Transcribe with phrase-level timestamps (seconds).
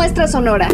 [0.00, 0.66] Muestra Sonora.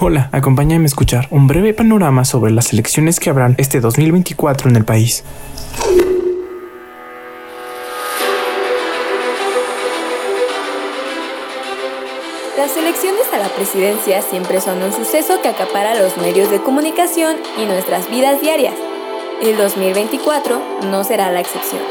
[0.00, 4.76] Hola, acompáñame a escuchar un breve panorama sobre las elecciones que habrán este 2024 en
[4.76, 5.22] el país.
[12.56, 17.36] Las elecciones a la presidencia siempre son un suceso que acapara los medios de comunicación
[17.58, 18.76] y nuestras vidas diarias.
[19.42, 21.82] El 2024 no será la excepción.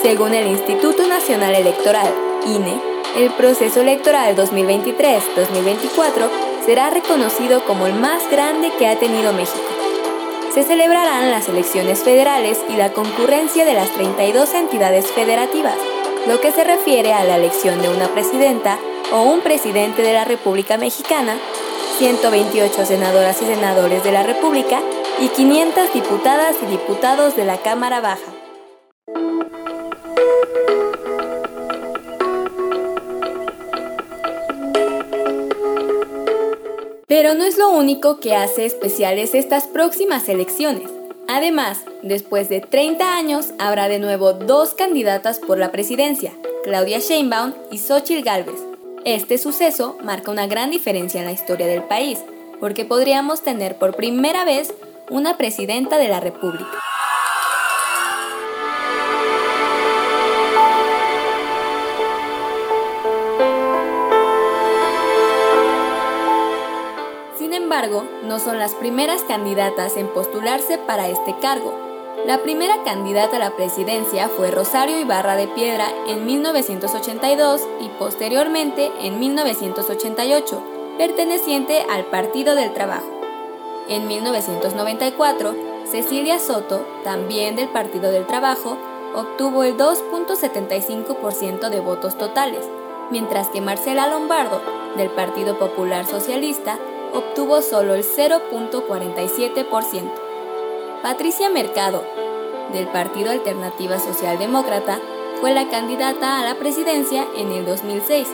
[0.00, 2.14] Según el Instituto Nacional Electoral,
[2.46, 6.28] INE, el proceso electoral 2023-2024
[6.66, 9.64] será reconocido como el más grande que ha tenido México.
[10.52, 15.76] Se celebrarán las elecciones federales y la concurrencia de las 32 entidades federativas,
[16.26, 18.78] lo que se refiere a la elección de una presidenta
[19.12, 21.36] o un presidente de la República Mexicana,
[21.98, 24.82] 128 senadoras y senadores de la República
[25.20, 28.35] y 500 diputadas y diputados de la Cámara Baja.
[37.08, 40.90] Pero no es lo único que hace especiales estas próximas elecciones.
[41.28, 46.32] Además, después de 30 años, habrá de nuevo dos candidatas por la presidencia,
[46.64, 48.60] Claudia Sheinbaum y Xochitl Gálvez.
[49.04, 52.18] Este suceso marca una gran diferencia en la historia del país,
[52.58, 54.74] porque podríamos tener por primera vez
[55.08, 56.80] una presidenta de la República.
[68.22, 71.74] No son las primeras candidatas en postularse para este cargo.
[72.24, 78.90] La primera candidata a la presidencia fue Rosario Ibarra de Piedra en 1982 y posteriormente
[79.02, 80.62] en 1988,
[80.96, 83.20] perteneciente al Partido del Trabajo.
[83.90, 85.54] En 1994,
[85.84, 88.78] Cecilia Soto, también del Partido del Trabajo,
[89.14, 92.64] obtuvo el 2.75% de votos totales,
[93.10, 94.62] mientras que Marcela Lombardo,
[94.96, 96.78] del Partido Popular Socialista,
[97.16, 100.10] obtuvo solo el 0.47%.
[101.02, 102.04] Patricia Mercado,
[102.72, 105.00] del Partido Alternativa Socialdemócrata,
[105.40, 108.28] fue la candidata a la presidencia en el 2006.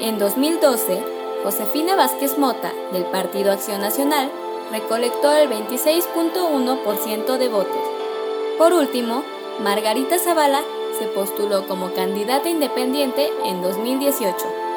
[0.00, 1.04] En 2012,
[1.42, 4.30] Josefina Vázquez Mota, del Partido Acción Nacional,
[4.70, 7.82] recolectó el 26.1% de votos.
[8.56, 9.24] Por último,
[9.60, 10.62] Margarita Zavala
[10.98, 14.69] se postuló como candidata independiente en 2018.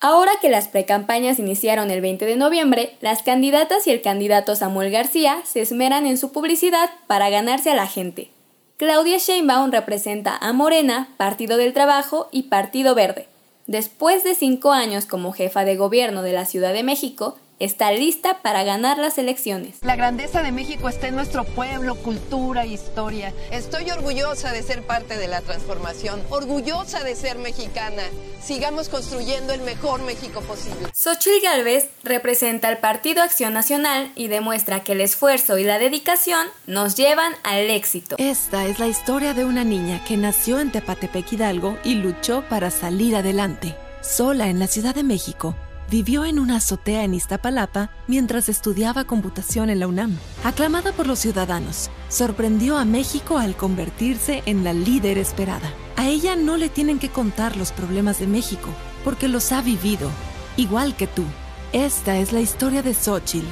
[0.00, 4.92] Ahora que las precampañas iniciaron el 20 de noviembre, las candidatas y el candidato Samuel
[4.92, 8.30] García se esmeran en su publicidad para ganarse a la gente.
[8.76, 13.26] Claudia Sheinbaum representa a Morena, Partido del Trabajo y Partido Verde.
[13.66, 18.42] Después de cinco años como jefa de gobierno de la Ciudad de México, está lista
[18.42, 19.78] para ganar las elecciones.
[19.82, 23.32] La grandeza de México está en nuestro pueblo, cultura, historia.
[23.50, 28.02] Estoy orgullosa de ser parte de la transformación, orgullosa de ser mexicana.
[28.42, 30.88] Sigamos construyendo el mejor México posible.
[30.94, 36.46] Xochitl Gálvez representa al Partido Acción Nacional y demuestra que el esfuerzo y la dedicación
[36.66, 38.16] nos llevan al éxito.
[38.18, 42.70] Esta es la historia de una niña que nació en Tepatepec Hidalgo y luchó para
[42.70, 43.74] salir adelante.
[44.00, 45.56] Sola en la Ciudad de México,
[45.90, 50.18] vivió en una azotea en Iztapalapa mientras estudiaba computación en la UNAM.
[50.44, 55.72] Aclamada por los ciudadanos, sorprendió a México al convertirse en la líder esperada.
[55.96, 58.68] A ella no le tienen que contar los problemas de México,
[59.04, 60.10] porque los ha vivido,
[60.56, 61.24] igual que tú.
[61.72, 63.46] Esta es la historia de Xochitl.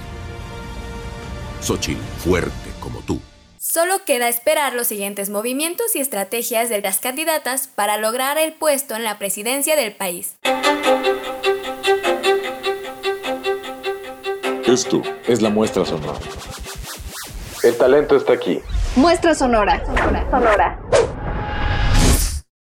[1.61, 3.21] Xochitl, fuerte como tú.
[3.59, 8.95] Solo queda esperar los siguientes movimientos y estrategias de las candidatas para lograr el puesto
[8.95, 10.37] en la presidencia del país.
[14.67, 16.19] Esto es la muestra sonora.
[17.63, 18.61] El talento está aquí.
[18.97, 19.81] Muestra sonora.
[19.87, 20.27] Sonora.
[20.29, 20.79] sonora.